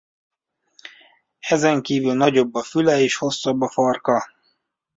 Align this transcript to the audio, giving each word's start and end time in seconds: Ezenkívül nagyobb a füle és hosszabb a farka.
Ezenkívül 1.49 2.13
nagyobb 2.13 2.53
a 2.55 2.61
füle 2.63 2.99
és 3.01 3.15
hosszabb 3.15 3.61
a 3.61 3.69
farka. 3.69 4.29